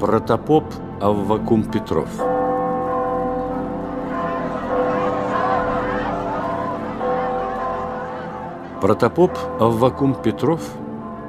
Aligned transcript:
Протопоп 0.00 0.64
Аввакум 1.02 1.62
Петров 1.62 2.08
Протопоп 8.80 9.32
Аввакум 9.60 10.14
Петров 10.14 10.62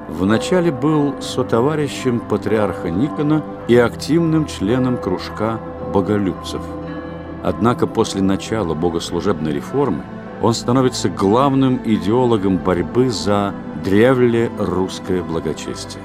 вначале 0.07 0.71
был 0.71 1.21
сотоварищем 1.21 2.21
патриарха 2.21 2.89
Никона 2.89 3.44
и 3.67 3.76
активным 3.76 4.46
членом 4.46 4.96
кружка 4.96 5.60
боголюбцев. 5.94 6.62
Однако 7.44 7.88
после 7.88 8.22
начала 8.22 8.74
богослужебной 8.74 9.51
реформы 9.51 10.06
он 10.42 10.53
становится 10.53 11.10
главным 11.10 11.81
идеологом 11.83 12.58
борьбы 12.58 13.10
за 13.10 13.53
древле 13.83 14.49
русское 14.58 15.22
благочестие. 15.22 16.02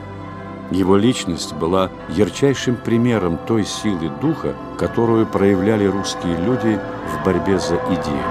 Его 0.71 0.97
личность 0.97 1.55
была 1.55 1.91
ярчайшим 2.09 2.77
примером 2.77 3.39
той 3.47 3.65
силы 3.65 4.11
духа, 4.21 4.55
которую 4.79 5.27
проявляли 5.27 5.87
русские 5.87 6.37
люди 6.37 6.81
в 7.07 7.25
борьбе 7.25 7.59
за 7.61 7.77
идею. 7.77 8.25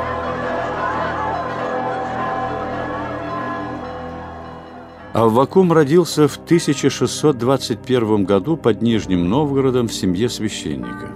Аввакум 5.13 5.71
родился 5.71 6.27
в 6.27 6.35
1621 6.35 8.25
году 8.25 8.57
под 8.57 8.81
Нижним 8.81 9.29
Новгородом 9.29 9.87
в 9.87 9.93
семье 9.93 10.27
священника. 10.27 11.09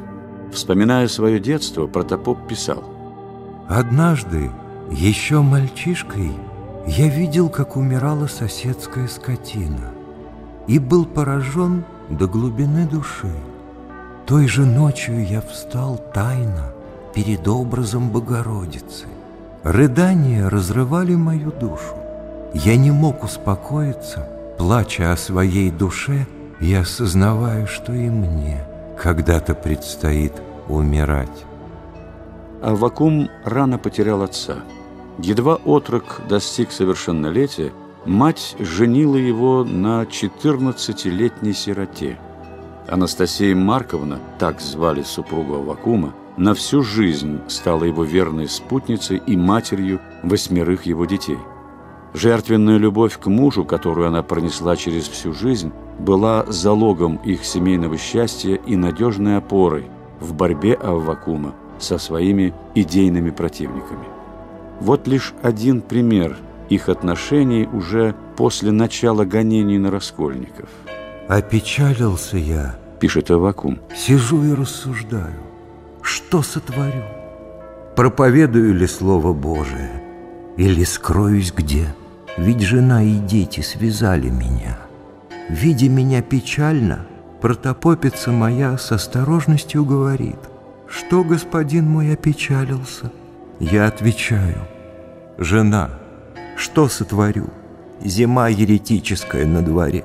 Вспоминая 0.54 1.10
свое 1.10 1.38
детство, 1.38 1.86
Протопоп 1.86 2.48
писал 2.48 2.82
«Однажды, 3.68 4.52
еще 4.90 5.42
мальчишкой, 5.42 6.32
я 6.88 7.10
видел, 7.10 7.50
как 7.50 7.76
умирала 7.76 8.28
соседская 8.28 9.10
скотина 9.10 9.99
и 10.70 10.78
был 10.78 11.06
поражен 11.06 11.84
до 12.10 12.28
глубины 12.28 12.86
души. 12.86 13.34
Той 14.28 14.48
же 14.48 14.66
ночью 14.66 15.26
я 15.26 15.42
встал 15.42 16.00
тайно 16.14 16.72
перед 17.16 17.48
образом 17.48 18.12
Богородицы. 18.12 19.08
Рыдания 19.64 20.48
разрывали 20.48 21.16
мою 21.16 21.52
душу. 21.52 21.96
Я 22.54 22.78
не 22.78 22.92
мог 22.92 23.24
успокоиться, 23.24 24.30
плача 24.60 25.12
о 25.12 25.18
своей 25.18 25.72
душе 25.72 26.28
и 26.62 26.72
осознавая, 26.76 27.66
что 27.66 27.92
и 27.92 28.08
мне 28.08 28.64
когда-то 29.02 29.56
предстоит 29.56 30.34
умирать. 30.68 31.46
Аввакум 32.62 33.28
рано 33.44 33.80
потерял 33.80 34.22
отца. 34.22 34.58
Едва 35.18 35.56
отрок 35.66 36.22
достиг 36.30 36.72
совершеннолетия, 36.72 37.72
мать 38.10 38.56
женила 38.60 39.16
его 39.16 39.64
на 39.64 40.04
14-летней 40.04 41.54
сироте. 41.54 42.20
Анастасия 42.88 43.56
Марковна, 43.56 44.20
так 44.40 44.60
звали 44.60 45.04
супругу 45.04 45.56
Аввакума, 45.56 46.14
на 46.36 46.54
всю 46.54 46.82
жизнь 46.82 47.40
стала 47.48 47.84
его 47.84 48.04
верной 48.04 48.50
спутницей 48.50 49.22
и 49.26 49.38
матерью 49.38 50.02
восьмерых 50.24 50.86
его 50.86 51.06
детей– 51.06 51.38
Жертвенная 52.14 52.78
любовь 52.78 53.20
к 53.20 53.28
мужу, 53.28 53.64
которую 53.64 54.08
она 54.08 54.24
пронесла 54.24 54.76
через 54.76 55.08
всю 55.08 55.32
жизнь, 55.34 55.72
была 56.00 56.46
залогом 56.48 57.18
их 57.18 57.46
семейного 57.46 57.98
счастья 57.98 58.56
и 58.56 58.76
надежной 58.76 59.38
опорой 59.38 59.86
в 60.20 60.34
борьбе 60.34 60.74
Аввакума 60.74 61.54
со 61.78 61.98
своими 61.98 62.54
идейными 62.74 63.30
противниками. 63.30 64.06
Вот 64.82 65.08
лишь 65.08 65.34
один 65.44 65.82
пример 65.82 66.38
их 66.70 66.90
отношений 66.90 67.68
уже 67.72 68.16
после 68.38 68.72
начала 68.72 69.26
гонений 69.26 69.78
на 69.78 69.92
раскольников. 69.92 70.70
«Опечалился 71.28 72.38
я»,— 72.38 72.76
пишет 73.00 73.32
Аввакум,— 73.32 73.80
«сижу 73.96 74.44
и 74.44 74.54
рассуждаю, 74.54 75.40
что 76.02 76.42
сотворю? 76.42 77.04
Проповедую 77.96 78.74
ли 78.76 78.88
Слово 78.88 79.34
Божие?» 79.34 80.10
Или 80.60 80.84
скроюсь 80.84 81.54
где? 81.54 81.96
Ведь 82.38 82.60
жена 82.60 83.02
и 83.02 83.14
дети 83.14 83.62
связали 83.62 84.30
меня. 84.30 84.78
Видя 85.48 85.88
меня 85.88 86.22
печально, 86.22 87.06
протопопица 87.40 88.32
моя 88.32 88.78
с 88.78 88.92
осторожностью 88.92 89.86
говорит, 89.86 90.40
что 90.86 91.24
господин 91.24 91.86
мой 91.86 92.12
опечалился. 92.12 93.10
Я 93.62 93.88
отвечаю, 93.88 94.68
жена, 95.38 95.92
что 96.60 96.90
сотворю? 96.90 97.50
Зима 98.02 98.50
еретическая 98.50 99.46
на 99.46 99.62
дворе. 99.62 100.04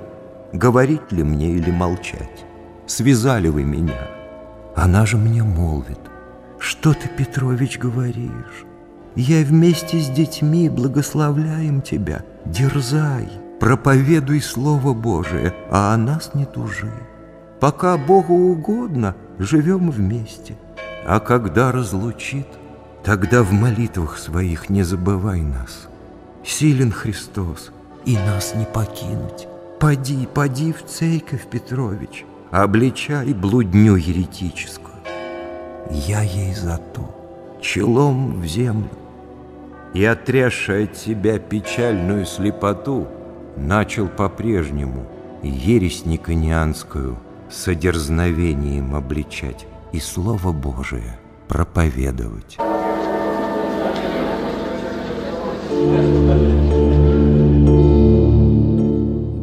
Говорить 0.53 1.11
ли 1.11 1.25
мне 1.25 1.51
или 1.51 1.71
молчать? 1.71 2.47
Связали 2.87 3.49
вы 3.49 3.65
меня. 3.65 4.09
Она 4.77 5.05
же 5.05 5.17
мне 5.17 5.43
молвит, 5.43 5.99
что 6.59 6.95
ты, 6.95 7.09
Петрович, 7.09 7.79
говоришь? 7.79 8.65
Я 9.17 9.45
вместе 9.45 9.99
с 9.99 10.09
детьми 10.09 10.69
благословляем 10.69 11.83
Тебя. 11.83 12.25
Дерзай, 12.45 13.29
проповедуй 13.59 14.41
Слово 14.41 14.95
Божие, 14.95 15.53
а 15.71 15.93
о 15.93 15.97
нас 15.97 16.35
не 16.35 16.45
тужи. 16.45 16.93
Пока 17.61 17.97
Богу 17.97 18.35
угодно, 18.35 19.17
живем 19.39 19.91
вместе. 19.91 20.55
А 21.07 21.21
когда 21.21 21.73
разлучит, 21.73 22.47
тогда 23.03 23.43
в 23.43 23.53
молитвах 23.53 24.19
своих 24.19 24.71
не 24.71 24.83
забывай 24.85 25.41
нас. 25.41 25.89
Силен 26.47 26.93
Христос, 26.93 27.73
и 28.05 28.17
нас 28.17 28.55
не 28.55 28.67
покинуть. 28.67 29.49
Поди, 29.81 30.27
поди 30.27 30.73
в 30.73 30.85
церковь, 30.85 31.47
Петрович, 31.51 32.27
обличай 32.51 33.33
блудню 33.33 33.97
еретическую. 33.97 34.95
Я 35.91 36.21
ей 36.21 36.55
зато 36.55 37.15
челом 37.63 38.43
в 38.43 38.47
землю 38.47 38.91
и, 39.95 40.05
отрясший 40.05 40.85
от 40.85 40.99
себя 40.99 41.39
печальную 41.39 42.27
слепоту, 42.27 43.09
начал 43.57 44.07
по-прежнему 44.09 45.07
ересь 45.43 46.05
никонианскую 46.05 47.19
с 47.51 47.69
обличать 48.95 49.67
и 49.93 49.99
Слово 50.01 50.53
Божие 50.53 51.19
проповедовать. 51.49 52.59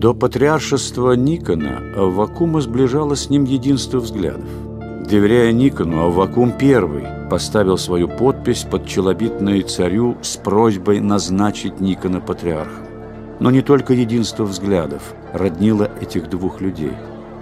До 0.01 0.15
патриаршества 0.15 1.11
Никона 1.11 1.79
Аввакума 1.95 2.59
сближало 2.59 3.15
с 3.15 3.29
ним 3.29 3.43
единство 3.43 3.99
взглядов. 3.99 4.49
Доверяя 5.07 5.51
Никону, 5.51 6.07
Аввакум 6.07 6.55
I 6.59 7.29
поставил 7.29 7.77
свою 7.77 8.07
подпись 8.07 8.63
под 8.63 8.87
челобитной 8.87 9.61
царю 9.61 10.17
с 10.23 10.37
просьбой 10.37 11.01
назначить 11.01 11.79
Никона 11.79 12.19
патриархом. 12.19 12.87
Но 13.39 13.51
не 13.51 13.61
только 13.61 13.93
единство 13.93 14.45
взглядов 14.45 15.13
роднило 15.33 15.87
этих 16.01 16.31
двух 16.31 16.61
людей. 16.61 16.93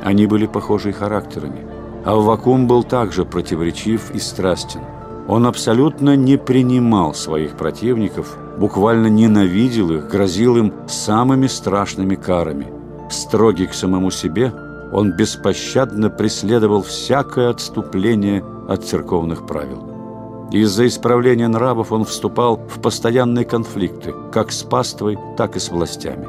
Они 0.03 0.27
были 0.27 0.45
похожи 0.45 0.91
характерами. 0.91 1.65
Аввакум 2.03 2.67
был 2.67 2.83
также 2.83 3.23
противоречив 3.23 4.13
и 4.13 4.19
страстен. 4.19 4.81
Он 5.27 5.45
абсолютно 5.45 6.15
не 6.15 6.37
принимал 6.37 7.13
своих 7.13 7.55
противников, 7.55 8.37
буквально 8.57 9.07
ненавидел 9.07 9.91
их, 9.91 10.07
грозил 10.07 10.57
им 10.57 10.73
самыми 10.87 11.47
страшными 11.47 12.15
карами. 12.15 12.67
Строгий 13.09 13.67
к 13.67 13.73
самому 13.73 14.11
себе– 14.11 14.53
он 14.91 15.11
беспощадно 15.11 16.09
преследовал 16.09 16.81
всякое 16.81 17.49
отступление 17.49 18.43
от 18.67 18.85
церковных 18.85 19.45
правил. 19.45 19.87
Из-за 20.51 20.87
исправления 20.87 21.47
нравов 21.47 21.91
он 21.91 22.05
вступал 22.05 22.57
в 22.57 22.81
постоянные 22.81 23.45
конфликты, 23.45 24.13
как 24.31 24.51
с 24.51 24.63
паствой, 24.63 25.17
так 25.37 25.55
и 25.55 25.59
с 25.59 25.69
властями. 25.69 26.27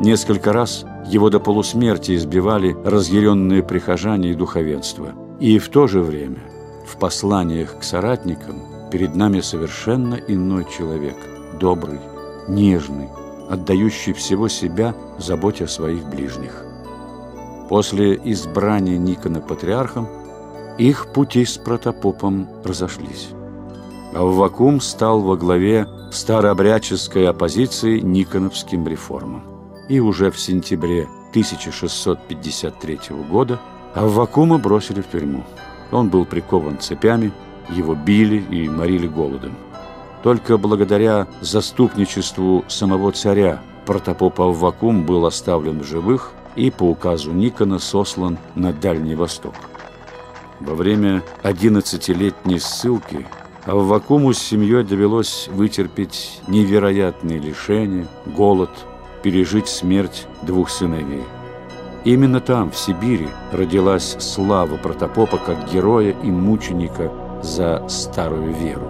Несколько 0.00 0.52
раз 0.52 0.84
его 1.06 1.30
до 1.30 1.40
полусмерти 1.40 2.14
избивали 2.16 2.76
разъяренные 2.84 3.62
прихожане 3.62 4.32
и 4.32 4.34
духовенство. 4.34 5.12
И 5.40 5.58
в 5.58 5.70
то 5.70 5.86
же 5.86 6.00
время 6.02 6.40
в 6.86 6.96
посланиях 6.96 7.78
к 7.78 7.82
соратникам 7.82 8.62
перед 8.90 9.14
нами 9.14 9.40
совершенно 9.40 10.14
иной 10.14 10.66
человек, 10.76 11.16
добрый, 11.58 12.00
нежный, 12.48 13.08
отдающий 13.48 14.12
всего 14.12 14.48
себя 14.48 14.94
заботе 15.18 15.64
о 15.64 15.68
своих 15.68 16.04
ближних. 16.06 16.64
После 17.68 18.14
избрания 18.14 18.96
Никона 18.96 19.40
патриархом 19.40 20.08
их 20.78 21.12
пути 21.12 21.44
с 21.44 21.56
протопопом 21.56 22.48
разошлись. 22.64 23.30
Аввакум 24.14 24.80
стал 24.80 25.20
во 25.20 25.36
главе 25.36 25.86
старообрядческой 26.10 27.28
оппозиции 27.28 27.98
Никоновским 27.98 28.86
реформам. 28.86 29.42
И 29.88 30.00
уже 30.00 30.30
в 30.30 30.38
сентябре 30.38 31.08
1653 31.30 32.98
года 33.30 33.60
Аввакума 33.94 34.58
бросили 34.58 35.00
в 35.00 35.08
тюрьму. 35.08 35.44
Он 35.92 36.08
был 36.08 36.24
прикован 36.24 36.78
цепями, 36.78 37.32
его 37.68 37.94
били 37.94 38.44
и 38.50 38.68
морили 38.68 39.08
голодом. 39.08 39.54
Только 40.22 40.58
благодаря 40.58 41.26
заступничеству 41.40 42.64
самого 42.68 43.12
царя 43.12 43.60
протопоп 43.86 44.40
Аввакум 44.40 45.04
был 45.04 45.26
оставлен 45.26 45.80
в 45.80 45.84
живых– 45.84 46.32
и 46.56 46.70
по 46.70 46.84
указу 46.84 47.32
Никона 47.32 47.78
сослан 47.78 48.38
на 48.54 48.72
Дальний 48.72 49.14
Восток. 49.14 49.54
Во 50.58 50.74
время 50.74 51.22
11-летней 51.42 52.58
ссылки 52.58 53.26
Аввакуму 53.66 54.32
с 54.32 54.38
семьей 54.38 54.84
довелось 54.84 55.48
вытерпеть 55.48 56.40
невероятные 56.48 57.38
лишения, 57.38 58.06
голод, 58.24 58.70
пережить 59.22 59.68
смерть 59.68 60.26
двух 60.42 60.70
сыновей. 60.70 61.24
Именно 62.06 62.38
там, 62.38 62.70
в 62.70 62.76
Сибири, 62.76 63.26
родилась 63.50 64.14
слава 64.20 64.76
протопопа 64.76 65.38
как 65.38 65.68
героя 65.72 66.14
и 66.22 66.30
мученика 66.30 67.10
за 67.42 67.82
старую 67.88 68.54
веру. 68.54 68.88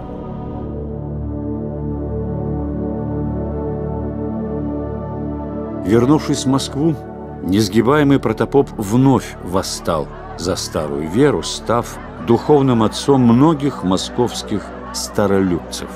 Вернувшись 5.83 6.45
в 6.45 6.49
Москву, 6.49 6.95
несгибаемый 7.41 8.19
протопоп 8.19 8.69
вновь 8.77 9.35
восстал 9.43 10.07
за 10.37 10.55
старую 10.55 11.09
веру, 11.09 11.41
став 11.41 11.97
духовным 12.27 12.83
отцом 12.83 13.21
многих 13.21 13.83
московских 13.83 14.61
старолюбцев. 14.93 15.89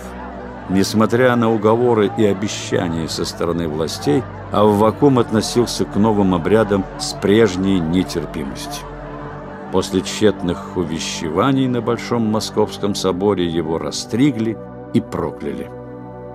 Несмотря 0.69 1.35
на 1.35 1.51
уговоры 1.51 2.11
и 2.17 2.25
обещания 2.25 3.07
со 3.07 3.25
стороны 3.25 3.67
властей, 3.67 4.23
Аввакум 4.51 5.19
относился 5.19 5.85
к 5.85 5.95
новым 5.95 6.33
обрядам 6.33 6.85
с 6.99 7.13
прежней 7.13 7.79
нетерпимостью. 7.79 8.85
После 9.71 10.01
тщетных 10.01 10.75
увещеваний 10.75 11.67
на 11.67 11.81
Большом 11.81 12.23
Московском 12.25 12.93
соборе 12.93 13.47
его 13.47 13.77
растригли 13.77 14.57
и 14.93 14.99
прокляли. 14.99 15.69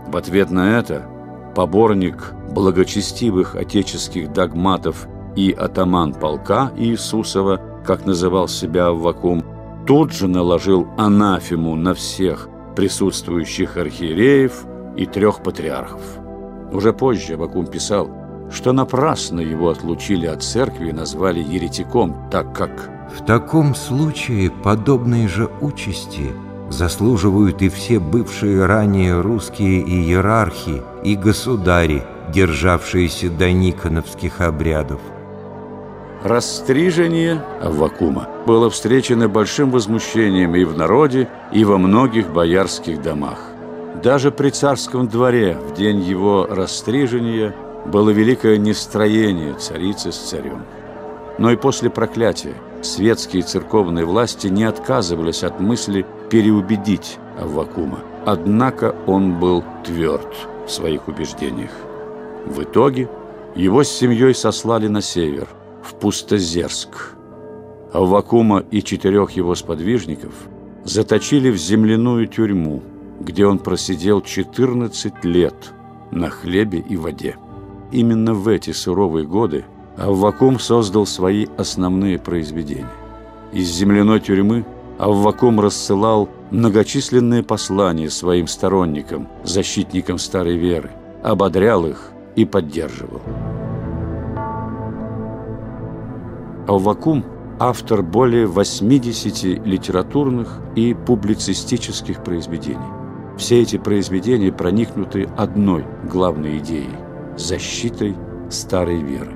В 0.06 0.16
ответ 0.16 0.50
на 0.50 0.78
это 0.78 1.06
поборник 1.54 2.32
благочестивых 2.50 3.54
отеческих 3.54 4.32
догматов 4.32 5.06
и 5.34 5.52
атаман 5.52 6.14
полка 6.14 6.72
Иисусова, 6.76 7.60
как 7.84 8.06
называл 8.06 8.48
себя 8.48 8.86
Аввакум, 8.88 9.44
тут 9.86 10.12
же 10.12 10.28
наложил 10.28 10.88
анафему 10.96 11.76
на 11.76 11.92
всех 11.92 12.48
присутствующих 12.76 13.76
архиереев 13.76 14.64
и 14.96 15.06
трех 15.06 15.42
патриархов. 15.42 16.02
Уже 16.72 16.92
позже 16.92 17.34
Аввакум 17.34 17.66
писал, 17.66 18.08
что 18.52 18.72
напрасно 18.72 19.40
его 19.40 19.70
отлучили 19.70 20.26
от 20.26 20.42
церкви 20.42 20.90
и 20.90 20.92
назвали 20.92 21.40
еретиком, 21.40 22.28
так 22.30 22.54
как 22.54 22.90
«В 23.16 23.24
таком 23.24 23.74
случае 23.74 24.50
подобные 24.50 25.26
же 25.26 25.48
участи– 25.60 26.30
заслуживают 26.70 27.62
и 27.62 27.68
все 27.68 27.98
бывшие 27.98 28.66
ранее 28.66 29.20
русские 29.20 29.82
иерархи 29.82 30.82
и 31.04 31.16
государи, 31.16 32.02
державшиеся 32.32 33.30
до 33.30 33.52
никоновских 33.52 34.40
обрядов. 34.40 35.00
Растрижение 36.26 37.40
Аввакума 37.62 38.28
было 38.48 38.68
встречено 38.68 39.28
большим 39.28 39.70
возмущением 39.70 40.56
и 40.56 40.64
в 40.64 40.76
народе, 40.76 41.28
и 41.52 41.64
во 41.64 41.78
многих 41.78 42.32
боярских 42.32 43.00
домах. 43.00 43.38
Даже 44.02 44.32
при 44.32 44.50
царском 44.50 45.06
дворе 45.06 45.56
в 45.56 45.74
день 45.74 46.00
его 46.00 46.44
растрижения 46.50 47.54
было 47.84 48.10
великое 48.10 48.56
нестроение 48.58 49.54
царицы 49.54 50.10
с 50.10 50.16
царем. 50.16 50.64
Но 51.38 51.52
и 51.52 51.56
после 51.56 51.90
проклятия 51.90 52.54
светские 52.82 53.44
церковные 53.44 54.04
власти 54.04 54.48
не 54.48 54.64
отказывались 54.64 55.44
от 55.44 55.60
мысли 55.60 56.04
переубедить 56.28 57.18
Аввакума. 57.40 58.00
Однако 58.24 58.96
он 59.06 59.38
был 59.38 59.62
тверд 59.84 60.34
в 60.66 60.72
своих 60.72 61.06
убеждениях. 61.06 61.70
В 62.46 62.64
итоге 62.64 63.08
его 63.54 63.84
с 63.84 63.88
семьей 63.88 64.34
сослали 64.34 64.88
на 64.88 65.00
север, 65.00 65.46
в 65.86 65.94
Пустозерск. 65.94 67.16
Аввакума 67.92 68.64
и 68.70 68.82
четырех 68.82 69.30
его 69.32 69.54
сподвижников 69.54 70.32
заточили 70.84 71.50
в 71.50 71.56
земляную 71.56 72.26
тюрьму, 72.26 72.82
где 73.20 73.46
он 73.46 73.58
просидел 73.58 74.20
14 74.20 75.24
лет 75.24 75.72
на 76.10 76.28
хлебе 76.28 76.80
и 76.80 76.96
воде. 76.96 77.36
Именно 77.92 78.34
в 78.34 78.48
эти 78.48 78.72
суровые 78.72 79.26
годы 79.26 79.64
Аввакум 79.96 80.58
создал 80.58 81.06
свои 81.06 81.46
основные 81.56 82.18
произведения. 82.18 82.90
Из 83.52 83.68
земляной 83.68 84.20
тюрьмы 84.20 84.66
Аввакум 84.98 85.60
рассылал 85.60 86.28
многочисленные 86.50 87.42
послания 87.42 88.10
своим 88.10 88.46
сторонникам, 88.46 89.28
защитникам 89.44 90.18
старой 90.18 90.56
веры, 90.56 90.90
ободрял 91.22 91.86
их 91.86 92.10
и 92.34 92.44
поддерживал. 92.44 93.20
Аввакум– 96.66 97.24
автор 97.60 98.02
более 98.02 98.46
80 98.46 99.64
литературных 99.64 100.58
и 100.74 100.94
публицистических 100.94 102.24
произведений. 102.24 102.92
Все 103.38 103.62
эти 103.62 103.78
произведения 103.78 104.50
проникнуты 104.50 105.28
одной 105.36 105.84
главной 106.10 106.58
идеей– 106.58 106.90
защитой 107.36 108.16
старой 108.50 109.00
веры. 109.00 109.32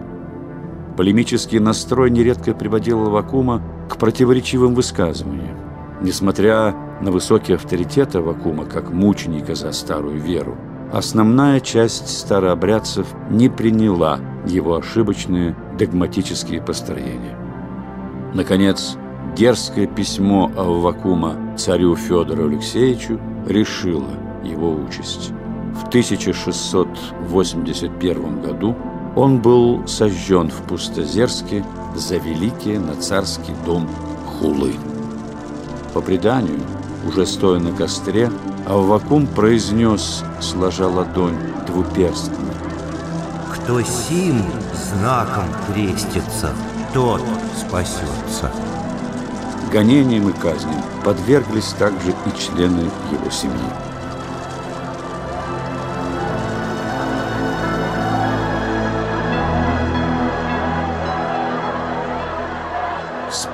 Полемический 0.97 1.61
настрой 1.61 2.11
нередко 2.11 2.53
приводил 2.53 3.07
Авакума 3.07 3.63
к 3.89 3.97
противоречивым 3.97 4.75
высказываниям. 4.75 5.57
Несмотря 6.03 6.75
на 7.01 7.13
высокий 7.13 7.53
авторитет 7.53 8.17
Авакума 8.17 8.65
как 8.65 8.91
мученика 8.91 9.55
за 9.55 9.71
старую 9.71 10.21
веру, 10.21 10.57
основная 10.93 11.61
часть 11.61 12.09
старообрядцев 12.09 13.07
не 13.31 13.49
приняла 13.49 14.21
его 14.47 14.77
ошибочные 14.77 15.57
догматические 15.79 16.61
построения. 16.63 17.37
Наконец, 18.35 18.97
дерзкое 19.37 19.87
письмо 19.87 20.51
Аввакума 20.57 21.37
царю 21.57 21.95
Федору 21.97 22.49
Алексеевичу 22.49 23.21
решило 23.47 24.11
его 24.45 24.73
участь. 24.73 25.33
В 25.75 25.87
1681 25.89 28.43
году 28.43 28.77
он 29.17 29.41
был 29.41 29.87
сожжен 29.87 30.51
в 30.51 30.63
Пустозерске 30.63 31.65
за 31.95 32.17
великий 32.17 32.79
на 32.79 32.97
царский 32.97 33.53
дом 33.67 33.89
хулы. 34.27 34.73
По 35.95 36.01
преданию, 36.01 36.61
уже 37.09 37.27
стоя 37.27 37.59
на 37.59 37.73
костре, 37.73 38.31
Аввакум 38.67 39.27
произнес, 39.27 40.23
сложа 40.41 40.89
ладонь 40.89 41.39
двуперстно. 41.67 42.37
«Кто 43.53 43.83
сим 43.83 44.43
знаком 44.75 45.45
крестится, 45.67 46.51
тот 46.93 47.23
спасется». 47.59 48.51
Гонением 49.73 50.29
и 50.29 50.33
казням 50.33 50.83
подверглись 51.05 51.73
также 51.79 52.11
и 52.11 52.39
члены 52.39 52.91
его 53.11 53.31
семьи. 53.31 53.90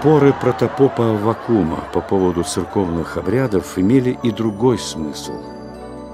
Споры 0.06 0.32
протопопа 0.32 1.10
Аввакума 1.10 1.82
по 1.92 2.00
поводу 2.00 2.44
церковных 2.44 3.16
обрядов 3.16 3.76
имели 3.76 4.16
и 4.22 4.30
другой 4.30 4.78
смысл. 4.78 5.32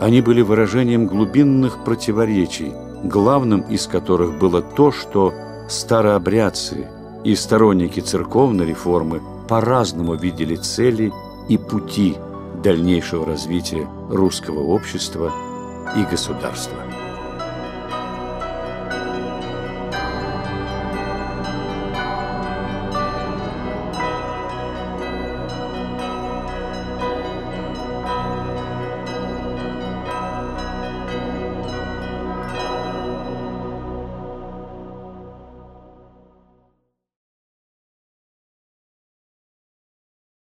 Они 0.00 0.22
были 0.22 0.40
выражением 0.40 1.06
глубинных 1.06 1.84
противоречий, 1.84 2.72
главным 3.04 3.60
из 3.60 3.86
которых 3.86 4.38
было 4.38 4.62
то, 4.62 4.92
что 4.92 5.34
старообрядцы 5.68 6.88
и 7.22 7.34
сторонники 7.34 8.00
церковной 8.00 8.64
реформы 8.64 9.20
по-разному 9.46 10.14
видели 10.14 10.56
цели 10.56 11.12
и 11.50 11.58
пути 11.58 12.16
дальнейшего 12.64 13.26
развития 13.26 13.86
русского 14.08 14.60
общества 14.60 15.30
и 15.98 16.02
государства. 16.10 16.78